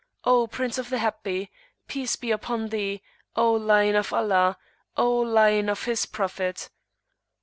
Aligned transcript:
O 0.25 0.47
Prince 0.47 0.79
of 0.79 0.89
the 0.89 0.97
Happy! 0.97 1.51
Peace 1.87 2.15
be 2.15 2.31
upon 2.31 2.69
Thee, 2.69 3.03
O 3.35 3.53
Lion 3.53 3.95
of 3.95 4.11
Allah! 4.11 4.57
O 4.97 5.15
Lion 5.19 5.69
of 5.69 5.83
His 5.83 6.07
Prophet!" 6.07 6.71